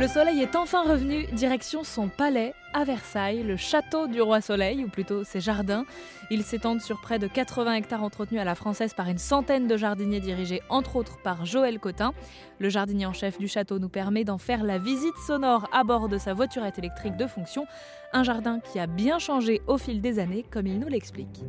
[0.00, 4.84] Le soleil est enfin revenu, direction son palais à Versailles, le château du roi soleil,
[4.84, 5.84] ou plutôt ses jardins.
[6.30, 9.76] Ils s'étendent sur près de 80 hectares entretenus à la française par une centaine de
[9.76, 12.12] jardiniers dirigés entre autres par Joël Cotin.
[12.60, 16.08] Le jardinier en chef du château nous permet d'en faire la visite sonore à bord
[16.08, 17.66] de sa voiturette électrique de fonction,
[18.12, 21.42] un jardin qui a bien changé au fil des années comme il nous l'explique.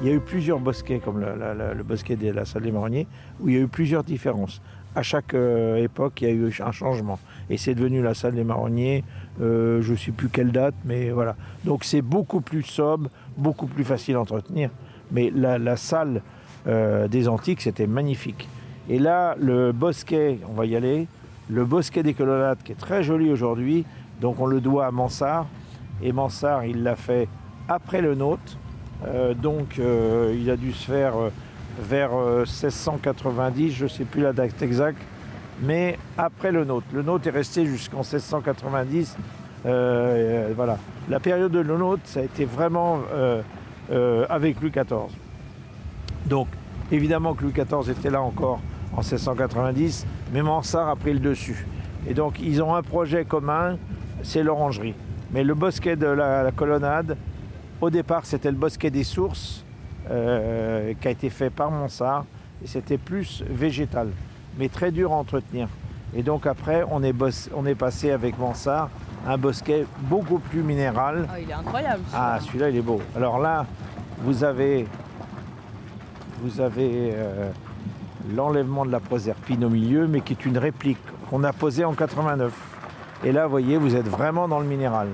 [0.00, 3.06] Il y a eu plusieurs bosquets, comme le, bosquet de la salle des marronniers,
[3.38, 4.62] où il y a eu plusieurs différences.
[4.96, 7.18] À chaque euh, époque, il y a eu un changement.
[7.50, 9.04] Et c'est devenu la salle des marronniers,
[9.42, 11.36] euh, je ne sais plus quelle date, mais voilà.
[11.64, 14.70] Donc c'est beaucoup plus sobre, beaucoup plus facile à entretenir.
[15.12, 16.22] Mais la, la salle
[16.66, 18.48] euh, des antiques, c'était magnifique.
[18.88, 21.08] Et là, le bosquet, on va y aller,
[21.50, 23.84] le bosquet des colonnades, qui est très joli aujourd'hui,
[24.20, 25.46] donc on le doit à Mansart.
[26.02, 27.28] Et Mansart, il l'a fait
[27.68, 28.56] après le nôtre.
[29.06, 31.30] Euh, donc euh, il a dû se faire euh,
[31.80, 35.00] vers euh, 1690, je ne sais plus la date exacte,
[35.62, 36.86] mais après le nôtre.
[36.92, 39.16] Le nôtre est resté jusqu'en 1690.
[39.66, 40.78] Euh, euh, voilà.
[41.08, 43.00] La période de le nôtre, ça a été vraiment
[44.28, 45.10] avec Louis XIV.
[46.26, 46.46] Donc
[46.92, 48.60] évidemment que Louis XIV était là encore
[48.92, 51.66] en 1690, mais Mansart a pris le dessus.
[52.08, 53.76] Et donc ils ont un projet commun,
[54.22, 54.94] c'est l'orangerie.
[55.32, 57.16] Mais le bosquet de la colonnade,
[57.80, 59.64] au départ, c'était le bosquet des sources
[60.10, 62.24] euh, qui a été fait par Monsart
[62.62, 64.08] et c'était plus végétal,
[64.58, 65.68] mais très dur à entretenir.
[66.14, 68.88] Et donc après, on est, bos- on est passé avec Mansart
[69.26, 71.28] un bosquet beaucoup plus minéral.
[71.40, 72.02] il est incroyable.
[72.14, 73.00] Ah, celui-là, il est beau.
[73.14, 73.66] Alors là,
[74.22, 74.86] vous avez,
[76.42, 77.50] vous avez euh,
[78.34, 81.92] l'enlèvement de la proserpine au milieu, mais qui est une réplique qu'on a posée en
[81.92, 82.52] 89.
[83.24, 85.08] Et là, vous voyez, vous êtes vraiment dans le minéral.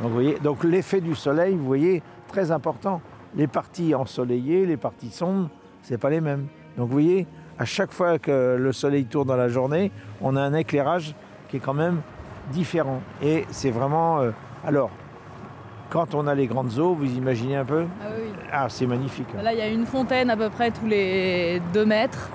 [0.00, 3.00] Donc, vous voyez, donc l'effet du soleil, vous voyez, très important.
[3.34, 5.48] Les parties ensoleillées, les parties sombres,
[5.82, 6.46] c'est pas les mêmes.
[6.76, 7.26] Donc, vous voyez,
[7.58, 9.90] à chaque fois que le soleil tourne dans la journée,
[10.20, 11.14] on a un éclairage
[11.48, 12.00] qui est quand même
[12.50, 13.00] différent.
[13.22, 14.20] Et c'est vraiment.
[14.20, 14.30] euh,
[14.66, 14.90] alors,
[15.90, 17.84] quand on a les grandes eaux, vous imaginez un peu?
[18.02, 18.32] Ah oui.
[18.52, 19.28] Ah, c'est magnifique.
[19.42, 22.28] Là, il y a une fontaine à peu près tous les 2 mètres.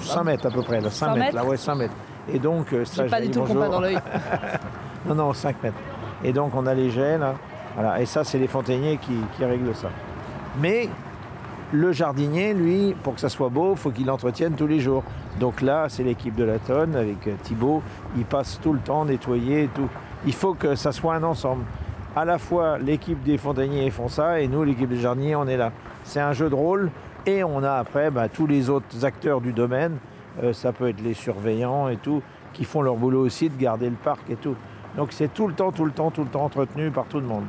[0.00, 1.34] 5 mètres à peu près, là, 5, 100 mètres, mètres?
[1.36, 1.94] là, ouais, 5 mètres.
[2.32, 3.98] Et donc, euh, ça, J'ai pas du tout le compas dans l'œil.
[5.08, 5.76] Non, non, 5 mètres.
[6.22, 7.34] Et donc, on a les gels, là.
[7.74, 8.00] Voilà.
[8.00, 9.88] Et ça, c'est les fontainiers qui, règlent ça.
[10.60, 10.88] Mais
[11.72, 15.04] le jardinier, lui, pour que ça soit beau, il faut qu'il l'entretienne tous les jours.
[15.38, 17.82] Donc là, c'est l'équipe de la tonne avec euh, Thibaut.
[18.16, 19.88] Il passe tout le temps nettoyer et tout.
[20.26, 21.64] Il faut que ça soit un ensemble.
[22.16, 25.56] À la fois, l'équipe des fontainiers font ça et nous, l'équipe des jardiniers, on est
[25.56, 25.72] là.
[26.04, 26.90] C'est un jeu de rôle.
[27.26, 29.98] Et on a après bah, tous les autres acteurs du domaine.
[30.42, 33.88] Euh, ça peut être les surveillants et tout, qui font leur boulot aussi de garder
[33.88, 34.56] le parc et tout.
[34.98, 37.26] Donc c'est tout le temps, tout le temps, tout le temps entretenu par tout le
[37.26, 37.44] monde.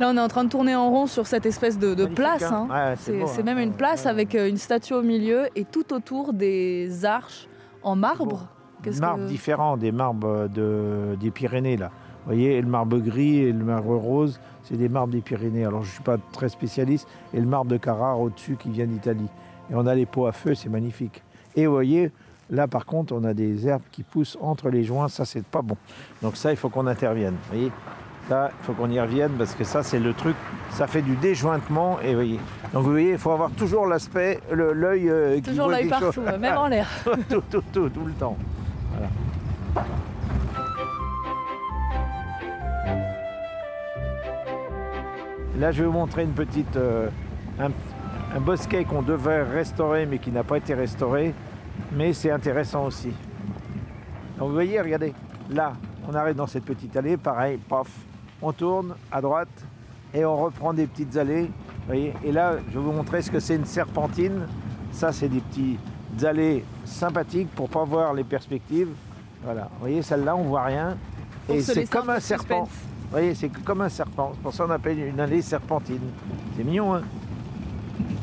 [0.00, 2.42] Là, on est en train de tourner en rond sur cette espèce de, place.
[2.42, 2.66] hein.
[2.70, 2.90] hein.
[2.90, 3.42] Ouais, c'est hein.
[3.44, 4.10] même une place Ouais.
[4.10, 7.48] avec euh, une statue au milieu et tout autour des arches
[7.82, 8.48] en marbre.
[8.82, 11.90] Qu'est-ce Marbre que- différents des marbres de, des Pyrénées là.
[12.24, 15.64] Vous voyez, le marbre gris et le marbre rose, c'est des marbres des Pyrénées.
[15.64, 17.06] Alors je ne suis pas très spécialiste.
[17.32, 19.28] Et le marbre de Carrare au-dessus qui vient d'Italie.
[19.70, 21.22] Et on a les pots à feu, c'est magnifique.
[21.56, 22.10] Et vous voyez,
[22.50, 25.08] là par contre, on a des herbes qui poussent entre les joints.
[25.08, 25.76] Ça, c'est pas bon.
[26.22, 27.34] Donc ça, il faut qu'on intervienne.
[27.34, 27.72] Vous voyez
[28.30, 30.36] ça, il faut qu'on y revienne parce que ça, c'est le truc,
[30.70, 31.98] ça fait du déjointement.
[32.00, 32.40] Et vous voyez.
[32.72, 36.68] Donc vous voyez, il faut avoir toujours l'aspect, l'œil euh, Toujours l'œil partout, même en
[36.68, 36.86] l'air.
[37.28, 38.36] tout, tout, tout, tout le temps.
[45.58, 47.08] Là, je vais vous montrer une petite, euh,
[47.58, 47.70] un,
[48.36, 51.34] un bosquet qu'on devait restaurer, mais qui n'a pas été restauré.
[51.92, 53.12] Mais c'est intéressant aussi.
[54.38, 55.12] Donc, vous voyez, regardez,
[55.50, 55.72] là,
[56.08, 57.88] on arrive dans cette petite allée, pareil, paf,
[58.40, 59.48] on tourne à droite
[60.14, 61.44] et on reprend des petites allées.
[61.44, 64.46] vous voyez, et là, je vais vous montrer ce que c'est une serpentine.
[64.92, 68.88] Ça, c'est des petites allées sympathiques pour pas voir les perspectives.
[69.42, 70.96] Voilà, vous voyez, celle-là, on voit rien.
[71.48, 72.66] Et c'est comme un serpent.
[72.66, 72.90] suspense.
[73.02, 74.32] Vous voyez, c'est comme un serpent.
[74.34, 76.00] C'est pour ça qu'on appelle une allée serpentine.
[76.56, 77.02] C'est mignon, hein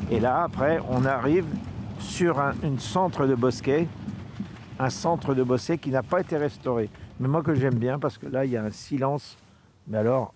[0.10, 1.46] Et là, après, on arrive
[2.00, 3.88] sur un centre de bosquet.
[4.80, 6.90] Un centre de bosquet qui n'a pas été restauré.
[7.20, 9.38] Mais moi que j'aime bien parce que là, il y a un silence.
[9.88, 10.34] Mais alors,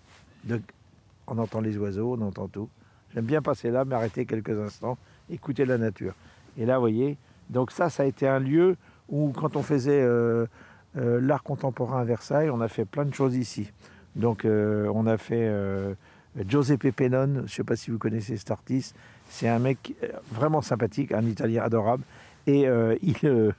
[1.26, 2.68] on entend les oiseaux, on entend tout.
[3.14, 4.96] J'aime bien passer là, m'arrêter quelques instants,
[5.30, 6.14] écouter la nature.
[6.56, 7.18] Et là, vous voyez,
[7.50, 8.76] donc ça, ça a été un lieu
[9.08, 10.46] où, quand on faisait euh,
[10.96, 13.70] euh, l'art contemporain à Versailles, on a fait plein de choses ici.
[14.16, 15.50] Donc, euh, on a fait
[16.48, 18.94] Giuseppe Pennone, je ne sais pas si vous connaissez cet artiste,
[19.28, 22.02] c'est un mec euh, vraiment sympathique, un Italien adorable.
[22.46, 23.52] Et euh, il, euh,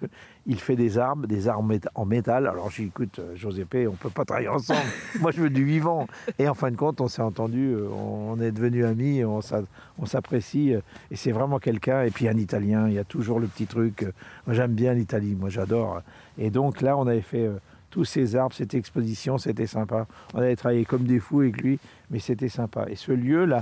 [0.46, 2.48] il fait des armes, des armes en métal.
[2.48, 4.82] Alors j'ai dit, écoute, Josépé, on peut pas travailler ensemble.
[5.22, 6.08] Moi, je veux du vivant.
[6.40, 9.62] Et en fin de compte, on s'est entendu, on est devenus amis, on s'a-
[10.00, 10.74] on s'apprécie.
[11.12, 12.04] Et c'est vraiment quelqu'un.
[12.04, 14.02] Et puis un Italien, il y a toujours le petit truc.
[14.46, 16.02] Moi, j'aime bien l'Italie, moi, j'adore.
[16.38, 17.50] Et donc là, on avait fait
[17.94, 20.08] tous ces arbres, cette exposition, c'était sympa.
[20.34, 21.78] On avait travaillé comme des fous avec lui,
[22.10, 22.86] mais c'était sympa.
[22.90, 23.62] Et ce lieu-là,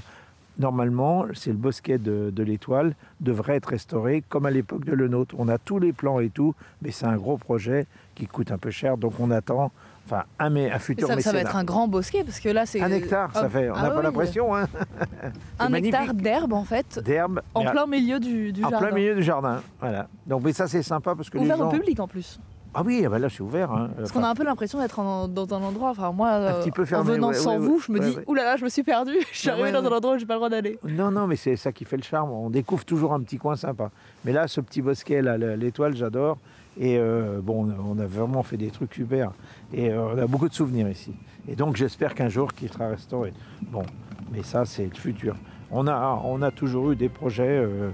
[0.57, 5.09] normalement, c'est le bosquet de, de l'Étoile, devrait être restauré comme à l'époque de Le
[5.09, 5.35] Nôtre.
[5.37, 8.57] On a tous les plans et tout, mais c'est un gros projet qui coûte un
[8.57, 9.69] peu cher, donc on attend
[10.05, 12.79] enfin, un, un futur ça, ça va être un grand bosquet parce que là c'est.
[12.81, 13.69] Un hectare, ça Ah, fait.
[13.69, 14.67] On ah n'a pas oui, l'impression, hein
[15.59, 15.93] Un magnifique.
[15.99, 17.41] hectare d'herbe en fait, D'herbe.
[17.53, 18.87] en plein milieu du, du en jardin.
[18.87, 19.61] plein milieu du jardin.
[19.81, 20.07] Voilà.
[20.25, 21.67] Donc, mais ça, c'est sympa parce que Ouvert les gens.
[21.67, 22.39] au public en plus.
[22.73, 23.71] Ah oui, ah ben là, c'est ouvert.
[23.71, 23.89] hein.
[23.97, 25.89] Parce qu'on a un peu l'impression d'être dans un endroit.
[25.89, 28.55] Enfin, moi, petit peu en venant ouais, sans ouais, vous, ouais, je me dis, oulala,
[28.55, 29.11] je me suis perdu.
[29.33, 30.79] Je suis Ah arrivé dans un endroit où j'ai pas le droit d'aller.
[30.87, 32.31] Non, non, mais c'est ça qui fait le charme.
[32.31, 33.89] On découvre toujours un petit coin sympa.
[34.23, 36.37] Mais là, ce petit bosquet, là, l'étoile, j'adore.
[36.79, 39.31] Et euh, bon, on a- vraiment fait des trucs super.
[39.73, 41.13] Et euh, on a beaucoup de souvenirs ici.
[41.49, 43.33] Et donc, j'espère qu'un jour, qu'il sera restauré.
[43.63, 43.83] Bon,
[44.31, 45.35] mais ça, c'est le futur.
[45.71, 47.89] On a, on a toujours eu des projets euh,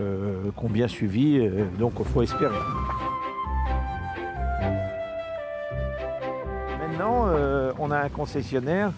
[0.00, 1.48] euh, qu'on bien suivis.
[1.78, 2.56] donc, il faut espérer.
[6.96, 8.90] Maintenant, euh, on a un concessionnaire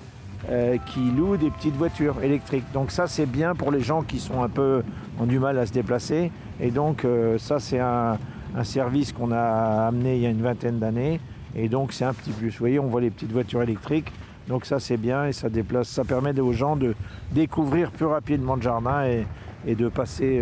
[0.49, 2.65] euh, qui loue des petites voitures électriques.
[2.73, 4.85] Donc ça, c'est bien pour les gens qui sont un peu
[5.19, 6.31] ont du mal à se déplacer.
[6.61, 8.17] Et donc euh, ça, c'est un,
[8.57, 11.19] un service qu'on a amené il y a une vingtaine d'années.
[11.57, 12.51] Et donc c'est un petit plus.
[12.51, 14.13] Vous voyez, on voit les petites voitures électriques.
[14.47, 15.89] Donc ça, c'est bien et ça déplace.
[15.89, 16.95] Ça permet aux gens de
[17.33, 19.27] découvrir plus rapidement le jardin et,
[19.67, 20.41] et de passer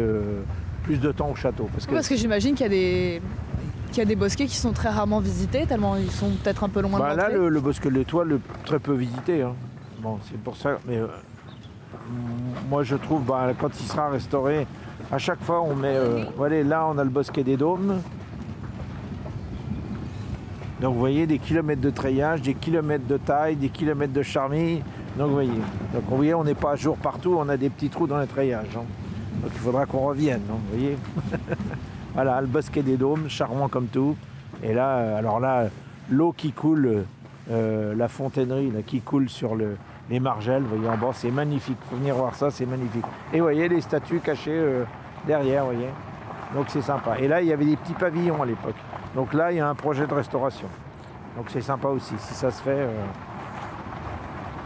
[0.83, 1.71] plus de temps au château.
[1.73, 3.23] Parce que Parce que j'imagine qu'il y a des
[3.91, 6.69] qu'il y a des bosquets qui sont très rarement visités, tellement ils sont peut-être un
[6.69, 7.39] peu loin Bah, de là, l'entrée.
[7.39, 9.43] le, le bosquet de l'étoile, le- très peu visité.
[9.43, 9.55] hein.
[10.01, 10.79] Bon, c'est pour ça.
[10.87, 11.07] Mais euh,
[12.69, 14.67] moi, je trouve, bah, quand il sera restauré,
[15.11, 15.95] à chaque fois, on met.
[15.97, 18.01] euh, voilà, là, on a le bosquet des dômes.
[20.81, 24.83] Donc, vous voyez, des kilomètres de treillage, des kilomètres de taille, des kilomètres de charmille.
[25.17, 25.51] Donc, vous voyez.
[25.95, 28.19] Donc, vous voyez, on n'est pas à jour partout, on a des petits trous dans
[28.21, 28.77] les treillages.
[28.77, 28.85] hein.
[29.43, 30.99] Donc, il faudra qu'on revienne, hein, vous voyez.
[32.17, 34.17] voilà, le bosquet des dômes, charmant comme tout.
[34.63, 35.67] Et là, euh, alors là,
[36.11, 37.05] l'eau qui coule,
[37.51, 39.77] euh, la fontainerie qui coule sur le,
[40.09, 41.77] les margelles, vous voyez en bas, c'est magnifique.
[41.91, 43.05] Faut venir voir ça, c'est magnifique.
[43.35, 44.85] Et vous voyez les statues cachées euh,
[45.27, 45.91] derrière, vous voyez.
[46.55, 47.19] Donc c'est sympa.
[47.19, 48.77] Et là, il y avait des petits pavillons à l'époque.
[49.15, 50.69] Donc là, il y a un projet de restauration.
[51.37, 52.81] Donc c'est sympa aussi, si ça se fait.
[52.81, 52.89] De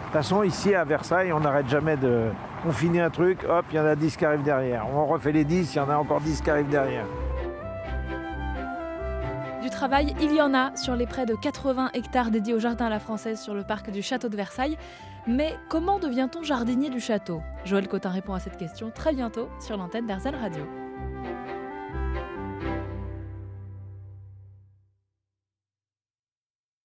[0.04, 2.26] toute façon, ici à Versailles, on n'arrête jamais de.
[2.64, 4.86] On finit un truc, hop, il y en a 10 qui arrivent derrière.
[4.94, 7.06] On refait les 10, il y en a encore 10 qui arrivent derrière.
[10.20, 13.00] Il y en a sur les près de 80 hectares dédiés au jardin à la
[13.00, 14.76] française sur le parc du château de Versailles.
[15.26, 17.40] Mais comment devient-on jardinier du château?
[17.64, 20.64] Joël Cotin répond à cette question très bientôt sur l'antenne d'Airzen Radio.